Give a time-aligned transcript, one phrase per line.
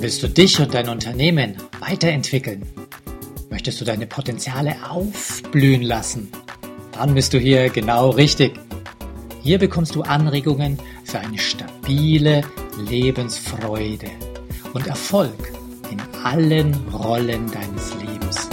[0.00, 2.62] Willst du dich und dein Unternehmen weiterentwickeln?
[3.50, 6.30] Möchtest du deine Potenziale aufblühen lassen?
[6.92, 8.52] Dann bist du hier genau richtig.
[9.42, 12.42] Hier bekommst du Anregungen für eine stabile
[12.78, 14.08] Lebensfreude
[14.72, 15.52] und Erfolg
[15.90, 18.48] in allen Rollen deines Lebens.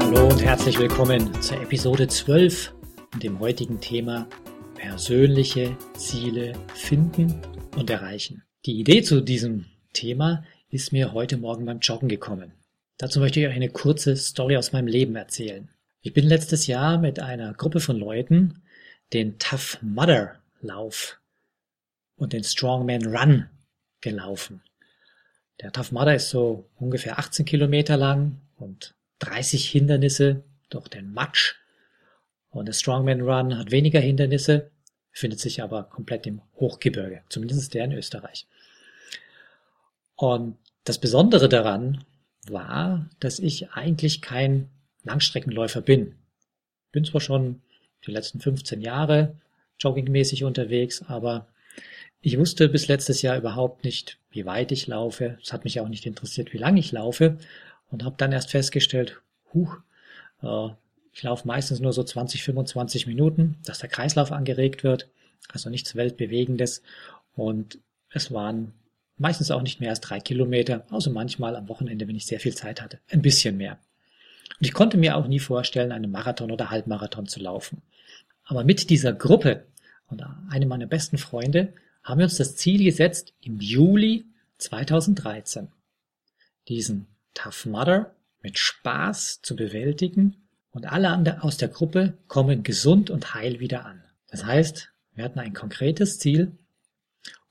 [0.00, 2.72] Hallo und herzlich willkommen zur Episode 12
[3.12, 4.26] und dem heutigen Thema
[4.74, 7.42] persönliche Ziele finden
[7.76, 8.42] und erreichen.
[8.66, 9.64] Die Idee zu diesem
[9.94, 12.52] Thema ist mir heute Morgen beim Joggen gekommen.
[12.98, 15.70] Dazu möchte ich euch eine kurze Story aus meinem Leben erzählen.
[16.02, 18.62] Ich bin letztes Jahr mit einer Gruppe von Leuten
[19.14, 21.18] den Tough Mudder Lauf
[22.16, 23.46] und den Strongman Run
[24.02, 24.62] gelaufen.
[25.62, 31.54] Der Tough Mudder ist so ungefähr 18 Kilometer lang und 30 Hindernisse durch den Matsch.
[32.50, 34.70] Und der Strongman Run hat weniger Hindernisse,
[35.20, 38.46] findet sich aber komplett im Hochgebirge, zumindest der in Österreich.
[40.16, 42.04] Und das Besondere daran
[42.48, 44.70] war, dass ich eigentlich kein
[45.04, 46.16] Langstreckenläufer bin.
[46.92, 47.62] Bin zwar schon
[48.06, 49.36] die letzten 15 Jahre
[49.78, 51.46] joggingmäßig unterwegs, aber
[52.20, 55.38] ich wusste bis letztes Jahr überhaupt nicht, wie weit ich laufe.
[55.42, 57.38] Es hat mich auch nicht interessiert, wie lange ich laufe
[57.90, 59.20] und habe dann erst festgestellt,
[59.52, 59.78] huch,
[60.42, 60.68] äh,
[61.12, 65.08] ich laufe meistens nur so 20, 25 Minuten, dass der Kreislauf angeregt wird,
[65.48, 66.82] also nichts Weltbewegendes.
[67.34, 67.78] Und
[68.10, 68.72] es waren
[69.16, 72.54] meistens auch nicht mehr als drei Kilometer, also manchmal am Wochenende, wenn ich sehr viel
[72.54, 73.78] Zeit hatte, ein bisschen mehr.
[74.58, 77.82] Und ich konnte mir auch nie vorstellen, einen Marathon oder Halbmarathon zu laufen.
[78.44, 79.64] Aber mit dieser Gruppe
[80.08, 81.72] und einem meiner besten Freunde
[82.02, 84.24] haben wir uns das Ziel gesetzt, im Juli
[84.58, 85.68] 2013
[86.68, 90.36] diesen Tough Mudder mit Spaß zu bewältigen
[90.72, 94.02] und alle aus der Gruppe kommen gesund und heil wieder an.
[94.28, 96.52] Das heißt, wir hatten ein konkretes Ziel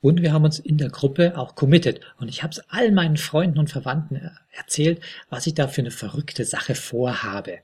[0.02, 2.02] und wir haben uns in der Gruppe auch committed.
[2.18, 5.92] Und ich habe es all meinen Freunden und Verwandten erzählt, was ich da für eine
[5.92, 7.60] verrückte Sache vorhabe.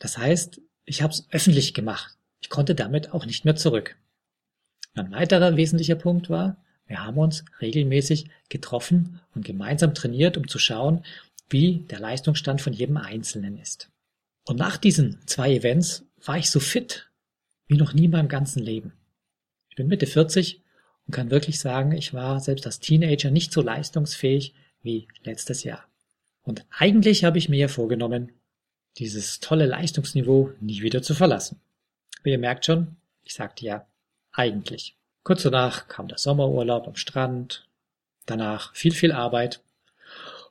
[0.00, 2.16] Das heißt, ich habe es öffentlich gemacht.
[2.40, 3.96] Ich konnte damit auch nicht mehr zurück.
[4.94, 6.56] Ein weiterer wesentlicher Punkt war,
[6.86, 11.04] wir haben uns regelmäßig getroffen und gemeinsam trainiert, um zu schauen,
[11.48, 13.88] wie der Leistungsstand von jedem Einzelnen ist.
[14.44, 17.08] Und nach diesen zwei Events war ich so fit
[17.66, 18.92] wie noch nie in meinem ganzen Leben.
[19.70, 20.62] Ich bin Mitte 40
[21.06, 25.84] und kann wirklich sagen, ich war selbst als Teenager nicht so leistungsfähig wie letztes Jahr.
[26.42, 28.32] Und eigentlich habe ich mir ja vorgenommen,
[28.98, 31.60] dieses tolle Leistungsniveau nie wieder zu verlassen.
[32.20, 33.86] Aber ihr merkt schon, ich sagte ja,
[34.32, 34.96] eigentlich.
[35.22, 37.66] Kurz danach kam der Sommerurlaub am Strand,
[38.26, 39.62] danach viel, viel Arbeit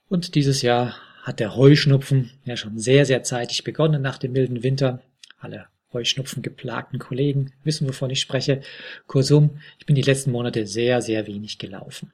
[0.07, 4.63] und dieses Jahr hat der Heuschnupfen ja schon sehr, sehr zeitig begonnen nach dem milden
[4.63, 5.01] Winter.
[5.39, 8.61] Alle Heuschnupfen geplagten Kollegen wissen, wovon ich spreche.
[9.07, 12.11] Kursum, ich bin die letzten Monate sehr, sehr wenig gelaufen.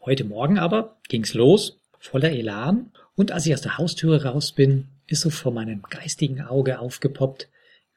[0.00, 4.88] Heute Morgen aber ging's los, voller Elan, und als ich aus der Haustüre raus bin,
[5.06, 7.48] ist so vor meinem geistigen Auge aufgepoppt,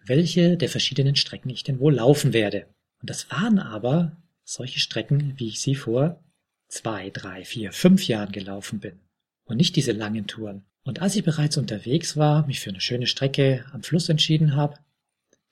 [0.05, 2.65] welche der verschiedenen Strecken ich denn wohl laufen werde.
[2.99, 6.19] Und das waren aber solche Strecken, wie ich sie vor
[6.67, 8.99] zwei, drei, vier, fünf Jahren gelaufen bin.
[9.45, 10.63] Und nicht diese langen Touren.
[10.83, 14.79] Und als ich bereits unterwegs war, mich für eine schöne Strecke am Fluss entschieden habe,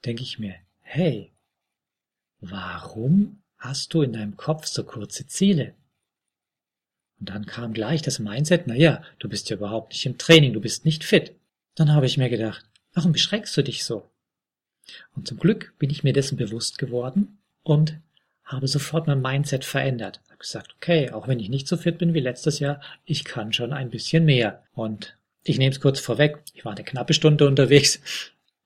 [0.06, 1.32] denke ich mir, hey,
[2.40, 5.74] warum hast du in deinem Kopf so kurze Ziele?
[7.20, 10.54] Und dann kam gleich das Mindset, na ja, du bist ja überhaupt nicht im Training,
[10.54, 11.36] du bist nicht fit.
[11.76, 14.10] Dann habe ich mir gedacht, warum beschränkst du dich so?
[15.16, 17.98] Und zum Glück bin ich mir dessen bewusst geworden und
[18.46, 20.22] habe sofort mein Mindset verändert.
[20.28, 23.54] Habe gesagt, okay, auch wenn ich nicht so fit bin wie letztes Jahr, ich kann
[23.54, 24.64] schon ein bisschen mehr.
[24.74, 28.02] Und ich nehme es kurz vorweg, ich war eine knappe Stunde unterwegs.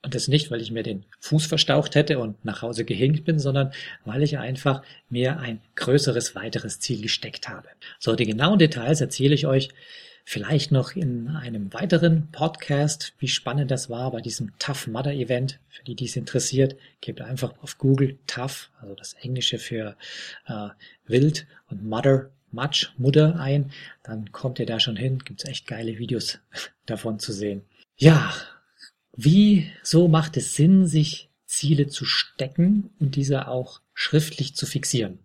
[0.02, 3.40] Und das nicht, weil ich mir den Fuß verstaucht hätte und nach Hause gehinkt bin,
[3.40, 3.72] sondern
[4.06, 7.70] weil ich einfach mir ein größeres, weiteres Ziel gesteckt habe.
[7.98, 9.70] So, die genauen Details erzähle ich euch
[10.26, 15.60] vielleicht noch in einem weiteren Podcast, wie spannend das war bei diesem Tough Mudder Event.
[15.70, 19.96] Für die, die es interessiert, gebt einfach auf Google Tough, also das Englische für
[20.48, 20.70] äh,
[21.06, 23.72] wild und Mudder Matsch, Mutter ein,
[24.04, 25.20] dann kommt ihr da schon hin.
[25.20, 26.40] Gibt's echt geile Videos
[26.86, 27.64] davon zu sehen.
[27.98, 28.34] Ja,
[29.16, 35.20] wie so macht es Sinn, sich Ziele zu stecken und diese auch schriftlich zu fixieren?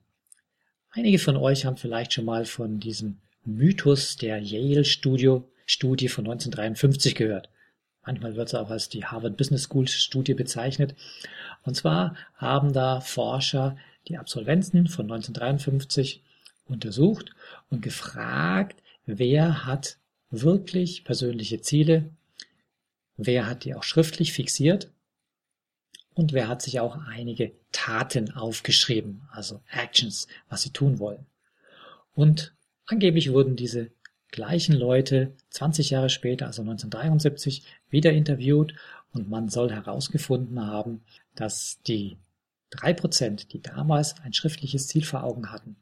[0.91, 7.15] Einige von euch haben vielleicht schon mal von diesem Mythos der Yale-Studio Studie von 1953
[7.15, 7.49] gehört.
[8.05, 10.97] Manchmal wird es auch als die Harvard Business School Studie bezeichnet.
[11.63, 13.77] Und zwar haben da Forscher
[14.09, 16.23] die Absolventen von 1953
[16.67, 17.31] untersucht
[17.69, 19.99] und gefragt, wer hat
[20.31, 22.11] wirklich persönliche Ziele,
[23.17, 24.91] wer hat die auch schriftlich fixiert
[26.15, 31.27] und wer hat sich auch einige Taten aufgeschrieben, also Actions, was sie tun wollen.
[32.15, 32.55] Und
[32.87, 33.91] angeblich wurden diese
[34.31, 38.75] gleichen Leute 20 Jahre später, also 1973, wieder interviewt
[39.13, 41.03] und man soll herausgefunden haben,
[41.35, 42.17] dass die
[42.71, 45.77] drei Prozent, die damals ein schriftliches Ziel vor Augen hatten,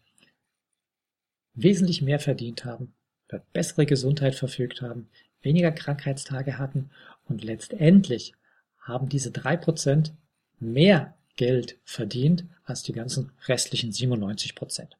[1.54, 2.94] wesentlich mehr verdient haben,
[3.28, 5.08] über bessere Gesundheit verfügt haben,
[5.42, 6.90] weniger Krankheitstage hatten
[7.26, 8.32] und letztendlich
[8.78, 10.14] haben diese drei Prozent
[10.58, 14.97] mehr Geld verdient als die ganzen restlichen 97 Prozent.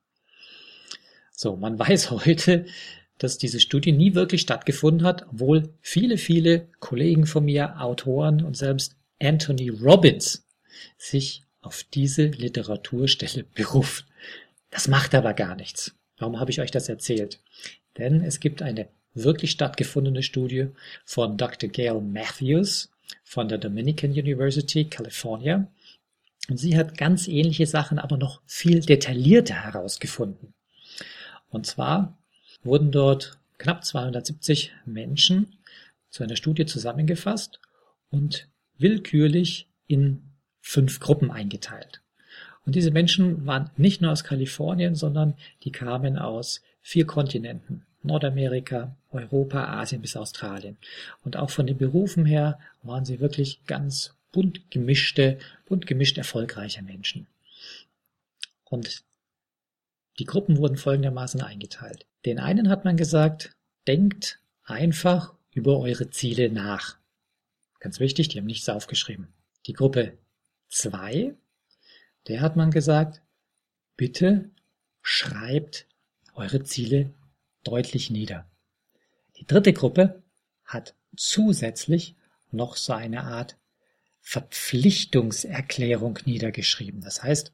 [1.41, 2.67] So, man weiß heute,
[3.17, 8.57] dass diese Studie nie wirklich stattgefunden hat, obwohl viele, viele Kollegen von mir, Autoren und
[8.57, 10.45] selbst Anthony Robbins
[10.97, 14.05] sich auf diese Literaturstelle berufen.
[14.71, 15.95] Das macht aber gar nichts.
[16.19, 17.41] Warum habe ich euch das erzählt?
[17.99, 20.69] Denn es gibt eine wirklich stattgefundene Studie
[21.05, 21.71] von Dr.
[21.71, 22.91] Gail Matthews
[23.23, 25.69] von der Dominican University, California.
[26.49, 30.53] Und sie hat ganz ähnliche Sachen, aber noch viel detaillierter herausgefunden.
[31.51, 32.17] Und zwar
[32.63, 35.59] wurden dort knapp 270 Menschen
[36.11, 37.61] zu einer Studie zusammengefasst
[38.11, 38.49] und
[38.79, 40.23] willkürlich in
[40.61, 42.03] fünf Gruppen eingeteilt.
[42.65, 45.35] Und diese Menschen waren nicht nur aus Kalifornien, sondern
[45.65, 47.87] die kamen aus vier Kontinenten.
[48.03, 50.77] Nordamerika, Europa, Asien bis Australien.
[51.25, 56.83] Und auch von den Berufen her waren sie wirklich ganz bunt gemischte, bunt gemischt erfolgreiche
[56.83, 57.27] Menschen.
[58.65, 59.03] Und
[60.19, 62.07] die Gruppen wurden folgendermaßen eingeteilt.
[62.25, 63.53] Den einen hat man gesagt,
[63.87, 66.99] denkt einfach über eure Ziele nach.
[67.81, 69.29] Ganz wichtig, die haben nichts aufgeschrieben.
[69.67, 70.19] Die Gruppe
[70.69, 71.35] 2,
[72.27, 73.23] der hat man gesagt,
[73.97, 74.51] bitte
[75.03, 75.87] schreibt
[76.35, 77.13] eure Ziele
[77.65, 78.47] deutlich nieder.
[79.37, 80.23] Die dritte Gruppe
[80.65, 82.17] hat zusätzlich
[82.51, 83.57] noch so eine Art
[84.29, 87.01] Verpflichtungserklärung niedergeschrieben.
[87.01, 87.51] Das heißt,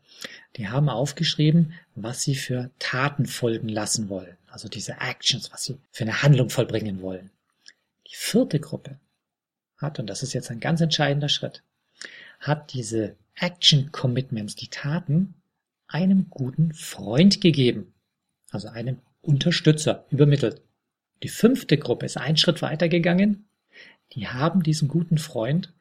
[0.57, 4.37] die haben aufgeschrieben, was sie für Taten folgen lassen wollen.
[4.49, 7.31] Also diese Actions, was sie für eine Handlung vollbringen wollen.
[8.09, 8.99] Die vierte Gruppe
[9.77, 11.63] hat, und das ist jetzt ein ganz entscheidender Schritt,
[12.41, 15.35] hat diese Action Commitments, die Taten,
[15.87, 17.95] einem guten Freund gegeben.
[18.51, 20.61] Also einem Unterstützer übermittelt.
[21.23, 23.45] Die fünfte Gruppe ist einen Schritt weitergegangen.
[24.15, 25.73] Die haben diesem guten Freund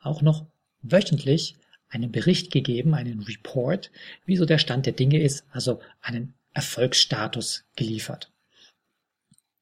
[0.00, 0.46] auch noch
[0.82, 1.56] wöchentlich
[1.88, 3.90] einen Bericht gegeben, einen Report,
[4.24, 8.30] wie so der Stand der Dinge ist, also einen Erfolgsstatus geliefert.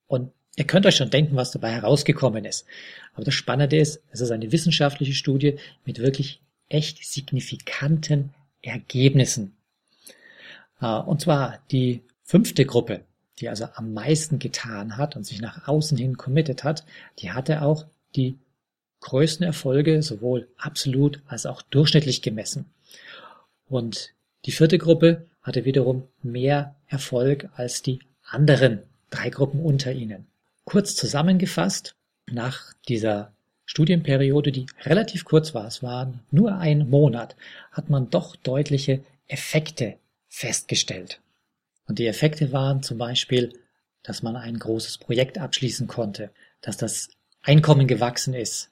[0.06, 2.66] Und ihr könnt euch schon denken, was dabei herausgekommen ist.
[3.14, 9.56] Aber das Spannende ist, es ist eine wissenschaftliche Studie mit wirklich echt signifikanten Ergebnissen.
[10.80, 13.04] Äh, und zwar die fünfte Gruppe,
[13.38, 16.84] die also am meisten getan hat und sich nach außen hin committed hat,
[17.20, 17.86] die hatte auch
[18.16, 18.38] die
[19.00, 22.66] größten Erfolge, sowohl absolut als auch durchschnittlich gemessen.
[23.68, 24.12] Und
[24.44, 30.26] die vierte Gruppe hatte wiederum mehr Erfolg als die anderen drei Gruppen unter ihnen.
[30.64, 31.94] Kurz zusammengefasst,
[32.30, 33.32] nach dieser
[33.64, 37.36] Studienperiode, die relativ kurz war, es waren nur ein Monat,
[37.70, 39.96] hat man doch deutliche Effekte
[40.28, 41.20] festgestellt.
[41.86, 43.52] Und die Effekte waren zum Beispiel,
[44.02, 46.30] dass man ein großes Projekt abschließen konnte,
[46.60, 47.08] dass das
[47.42, 48.70] Einkommen gewachsen ist,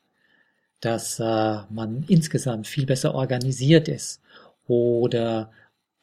[0.80, 1.22] dass äh,
[1.70, 4.20] man insgesamt viel besser organisiert ist
[4.66, 5.50] oder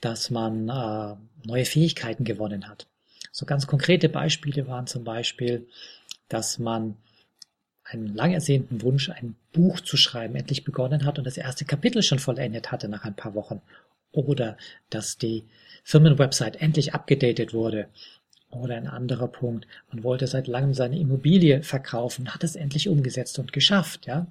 [0.02, 1.16] dass man äh,
[1.48, 2.88] neue Fähigkeiten gewonnen hat.
[3.32, 5.68] So ganz konkrete Beispiele waren zum Beispiel,
[6.28, 6.98] dass man
[7.84, 12.02] einen lang ersehnten Wunsch, ein Buch zu schreiben, endlich begonnen hat und das erste Kapitel
[12.02, 13.62] schon vollendet hatte nach ein paar Wochen.
[14.12, 14.58] Oder
[14.90, 15.46] dass die
[15.84, 17.90] Firmenwebsite endlich abgedatet wurde
[18.62, 23.40] oder ein anderer Punkt, man wollte seit langem seine Immobilie verkaufen, hat es endlich umgesetzt
[23.40, 24.28] und geschafft, ja.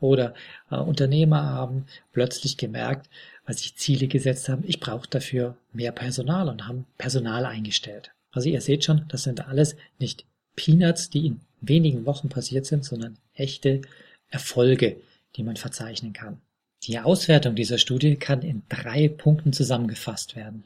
[0.00, 0.34] Oder
[0.70, 3.08] äh, Unternehmer haben plötzlich gemerkt,
[3.44, 8.10] weil sich Ziele gesetzt haben, ich brauche dafür mehr Personal und haben Personal eingestellt.
[8.32, 10.24] Also ihr seht schon, das sind alles nicht
[10.56, 13.82] Peanuts, die in wenigen Wochen passiert sind, sondern echte
[14.28, 14.96] Erfolge,
[15.36, 16.40] die man verzeichnen kann.
[16.84, 20.64] Die Auswertung dieser Studie kann in drei Punkten zusammengefasst werden.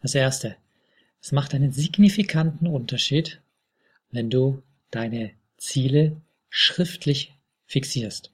[0.00, 0.56] Das erste,
[1.20, 3.40] es macht einen signifikanten Unterschied,
[4.10, 7.34] wenn du deine Ziele schriftlich
[7.66, 8.30] fixierst.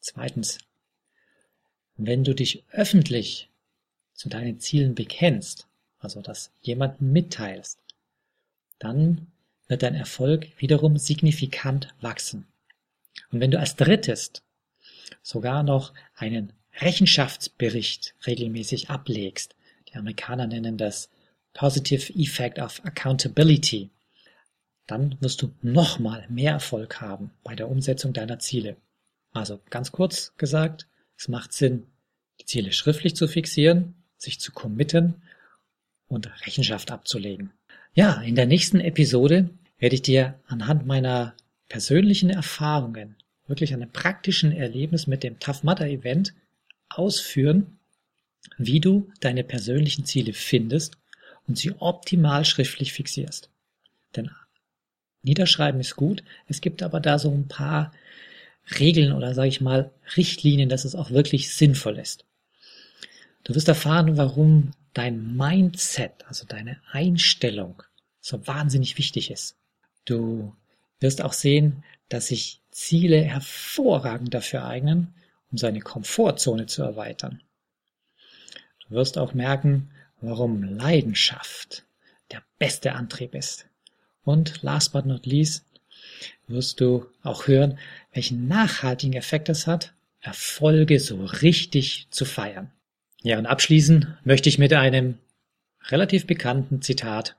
[0.00, 0.58] Zweitens,
[1.96, 3.48] wenn du dich öffentlich
[4.12, 5.66] zu deinen Zielen bekennst,
[5.98, 7.78] also das jemandem mitteilst,
[8.78, 9.28] dann
[9.66, 12.46] wird dein Erfolg wiederum signifikant wachsen.
[13.30, 14.32] Und wenn du als drittes
[15.22, 19.54] sogar noch einen Rechenschaftsbericht regelmäßig ablegst,
[19.88, 21.08] die Amerikaner nennen das
[21.54, 23.90] Positive Effect of Accountability,
[24.86, 28.76] dann wirst du nochmal mehr Erfolg haben bei der Umsetzung deiner Ziele.
[29.32, 31.86] Also ganz kurz gesagt, es macht Sinn,
[32.40, 35.22] die Ziele schriftlich zu fixieren, sich zu committen
[36.08, 37.52] und Rechenschaft abzulegen.
[37.94, 41.34] Ja, in der nächsten Episode werde ich dir anhand meiner
[41.68, 46.34] persönlichen Erfahrungen, wirklich einem praktischen Erlebnis mit dem Tough Mudder Event
[46.88, 47.78] ausführen,
[48.58, 50.98] wie du deine persönlichen Ziele findest
[51.46, 53.50] und sie optimal schriftlich fixierst.
[54.16, 54.30] Denn
[55.22, 57.92] Niederschreiben ist gut, es gibt aber da so ein paar
[58.78, 62.24] Regeln oder sage ich mal Richtlinien, dass es auch wirklich sinnvoll ist.
[63.42, 67.82] Du wirst erfahren, warum dein Mindset, also deine Einstellung,
[68.20, 69.56] so wahnsinnig wichtig ist.
[70.06, 70.54] Du
[71.00, 75.14] wirst auch sehen, dass sich Ziele hervorragend dafür eignen,
[75.50, 77.42] um seine Komfortzone zu erweitern.
[78.86, 79.90] Du wirst auch merken,
[80.26, 81.84] warum Leidenschaft
[82.30, 83.66] der beste Antrieb ist.
[84.24, 85.64] Und last but not least
[86.46, 87.78] wirst du auch hören,
[88.12, 92.70] welchen nachhaltigen Effekt es hat, Erfolge so richtig zu feiern.
[93.22, 95.18] Ja, und abschließen möchte ich mit einem
[95.88, 97.36] relativ bekannten Zitat,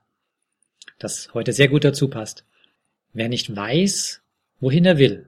[0.99, 2.45] das heute sehr gut dazu passt.
[3.13, 4.21] Wer nicht weiß,
[4.59, 5.27] wohin er will,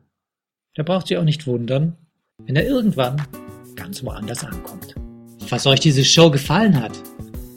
[0.75, 1.97] der braucht sich auch nicht wundern,
[2.37, 3.25] wenn er irgendwann
[3.75, 4.95] ganz woanders ankommt.
[5.47, 6.91] Falls euch diese Show gefallen hat,